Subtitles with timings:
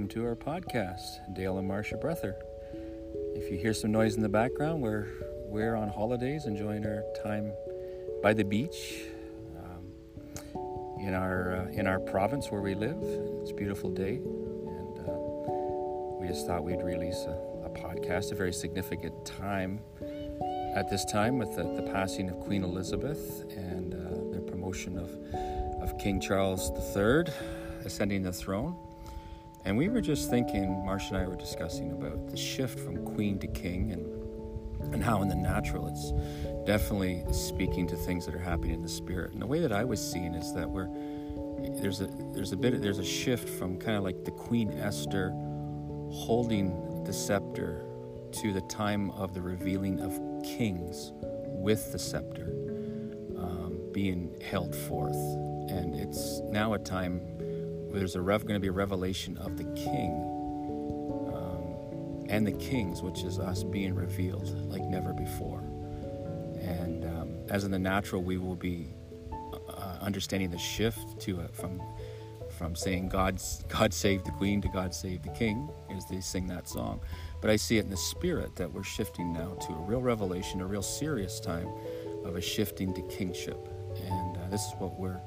[0.00, 2.34] welcome to our podcast, Dale and Marcia Breather.
[3.34, 5.08] If you hear some noise in the background, we're
[5.44, 7.52] we're on holidays, enjoying our time
[8.22, 9.02] by the beach
[9.58, 9.92] um,
[10.98, 12.96] in our uh, in our province where we live.
[13.42, 15.12] It's a beautiful day, and uh,
[16.18, 19.80] we just thought we'd release a, a, podcast, a very significant time
[20.74, 25.10] at this time with the, the passing of Queen Elizabeth and uh, the promotion of
[25.82, 27.30] of King Charles III
[27.84, 28.78] ascending the throne.
[29.64, 33.38] And we were just thinking, Marcia and I were discussing about the shift from queen
[33.40, 34.06] to king and
[34.94, 36.12] and how in the natural it's
[36.66, 39.32] definitely speaking to things that are happening in the spirit.
[39.32, 40.88] And the way that I was seeing is that we're
[41.80, 45.30] there's a there's a bit there's a shift from kind of like the Queen Esther
[46.10, 47.84] holding the scepter
[48.32, 51.12] to the time of the revealing of kings
[51.46, 52.52] with the scepter
[53.36, 55.16] um, being held forth,
[55.68, 57.20] and it's now a time
[57.98, 60.12] there's a rev- going to be a revelation of the king
[61.34, 65.60] um, and the kings, which is us being revealed like never before.
[66.60, 68.88] And um, as in the natural, we will be
[69.68, 71.80] uh, understanding the shift to it from
[72.58, 76.46] from saying God's God save the queen to God save the king as they sing
[76.48, 77.00] that song.
[77.40, 80.60] But I see it in the spirit that we're shifting now to a real revelation,
[80.60, 81.68] a real serious time
[82.24, 83.68] of a shifting to kingship.
[84.04, 85.20] And uh, this is what we're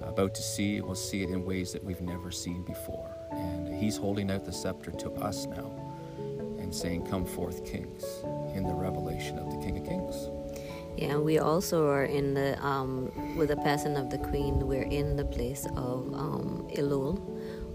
[0.00, 0.80] about to see.
[0.80, 3.10] We'll see it in ways that we've never seen before.
[3.30, 5.70] And He's holding out the scepter to us now
[6.58, 8.04] and saying, Come forth, kings,
[8.54, 10.30] in the revelation of the King of Kings.
[10.96, 15.16] Yeah, we also are in the, um, with the passing of the Queen, we're in
[15.16, 17.18] the place of um, Elul,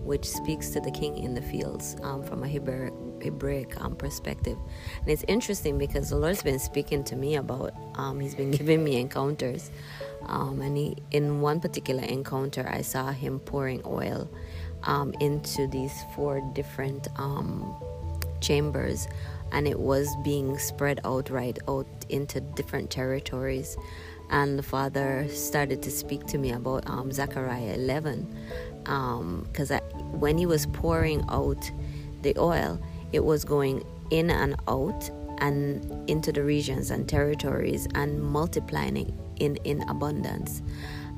[0.03, 4.57] which speaks to the king in the fields um, from a Hebraic, Hebraic um, perspective.
[5.01, 8.83] And it's interesting because the Lord's been speaking to me about, um, He's been giving
[8.83, 9.69] me encounters
[10.31, 14.29] um, and he, in one particular encounter, I saw him pouring oil
[14.83, 17.75] um, into these four different um,
[18.39, 19.09] chambers,
[19.51, 23.75] and it was being spread out right out into different territories.
[24.29, 28.33] And the father started to speak to me about um, Zechariah 11,
[28.83, 29.81] because um,
[30.17, 31.69] when he was pouring out
[32.21, 32.81] the oil,
[33.11, 35.09] it was going in and out
[35.39, 38.95] and into the regions and territories and multiplying
[39.41, 40.61] in, in abundance.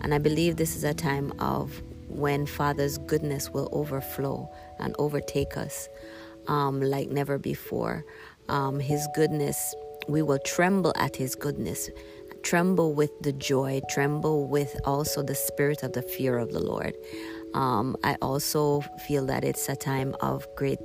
[0.01, 5.57] And I believe this is a time of when Father's goodness will overflow and overtake
[5.57, 5.89] us
[6.47, 8.05] um, like never before.
[8.49, 9.75] Um, his goodness,
[10.07, 11.89] we will tremble at His goodness,
[12.43, 16.93] tremble with the joy, tremble with also the spirit of the fear of the Lord.
[17.53, 20.79] Um, I also feel that it's a time of great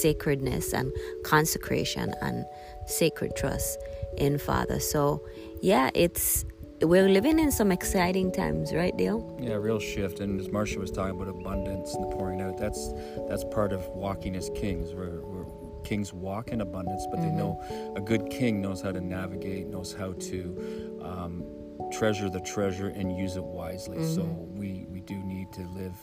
[0.00, 0.92] sacredness and
[1.24, 2.44] consecration and
[2.86, 3.78] sacred trust
[4.16, 4.80] in Father.
[4.80, 5.24] So,
[5.60, 6.44] yeah, it's
[6.82, 9.36] we're living in some exciting times, right, Dale?
[9.40, 10.20] Yeah, real shift.
[10.20, 12.92] And as Marcia was talking about abundance and the pouring out, that's
[13.28, 14.94] that's part of walking as kings.
[14.94, 15.46] We're, we're
[15.84, 17.30] kings walk in abundance, but mm-hmm.
[17.30, 21.44] they know a good king knows how to navigate, knows how to um,
[21.92, 23.98] treasure the treasure and use it wisely.
[23.98, 24.14] Mm-hmm.
[24.14, 25.96] So we we do need to live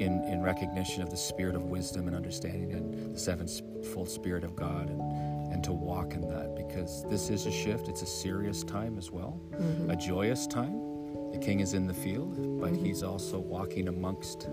[0.00, 4.56] in in recognition of the spirit of wisdom and understanding and the sevenfold spirit of
[4.56, 5.00] God and
[5.54, 7.88] and to walk in that because this is a shift.
[7.88, 9.88] It's a serious time as well, mm-hmm.
[9.88, 10.80] a joyous time.
[11.30, 12.84] The king is in the field, but mm-hmm.
[12.84, 14.48] he's also walking amongst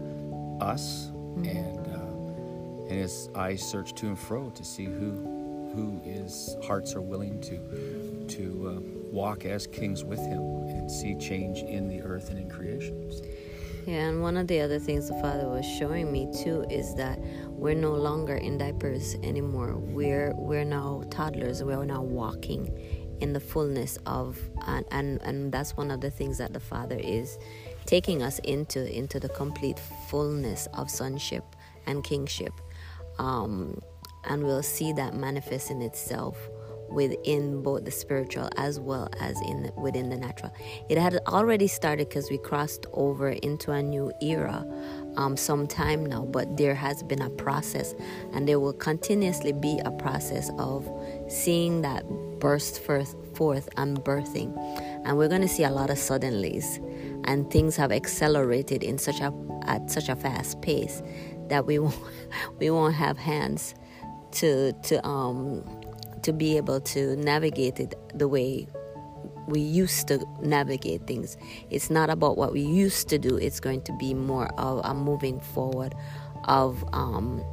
[0.62, 1.46] us, mm-hmm.
[1.46, 6.94] and uh, and his eyes search to and fro to see who who his hearts
[6.96, 8.80] are willing to to uh,
[9.12, 13.10] walk as kings with him and see change in the earth and in creation.
[13.86, 17.20] Yeah, and one of the other things the Father was showing me too is that
[17.48, 19.76] we're no longer in diapers anymore.
[19.76, 21.64] We're we're now toddlers.
[21.64, 26.38] We're now walking in the fullness of and, and and that's one of the things
[26.38, 27.40] that the Father is
[27.86, 31.44] taking us into into the complete fullness of sonship
[31.88, 32.54] and kingship.
[33.18, 33.82] Um,
[34.26, 36.38] and we'll see that manifest in itself
[36.92, 40.52] within both the spiritual as well as in the, within the natural.
[40.90, 44.66] It had already started because we crossed over into a new era
[45.18, 47.94] um, some time now, but there has been a process,
[48.34, 50.90] and there will continuously be a process of
[51.28, 52.06] seeing that
[52.40, 54.56] burst forth, forth and birthing,
[55.06, 56.78] and we're going to see a lot of suddenlies,
[57.26, 59.34] and things have accelerated in such a
[59.64, 61.04] at such a fast pace
[61.50, 61.96] that we won't
[62.60, 63.76] we won't have hands
[64.32, 65.64] to to um
[66.24, 68.68] to be able to navigate it the way
[69.48, 71.38] we used to navigate things.
[71.70, 74.94] It's not about what we used to do, it's going to be more of a
[74.94, 75.96] moving forward
[76.46, 77.44] of um,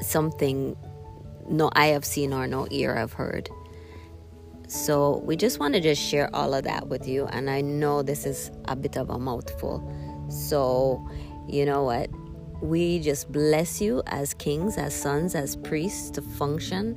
[0.00, 0.76] something
[1.48, 3.48] no I have seen or no ear have heard.
[4.68, 7.26] So we just want to just share all of that with you.
[7.26, 9.82] And I know this is a bit of a mouthful.
[10.30, 11.04] So,
[11.48, 12.08] you know what?
[12.60, 16.96] We just bless you as kings, as sons, as priests to function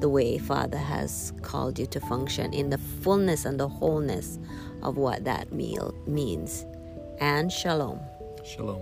[0.00, 4.38] the way Father has called you to function in the fullness and the wholeness
[4.82, 6.64] of what that meal means.
[7.20, 8.00] And shalom.
[8.44, 8.80] Shalom.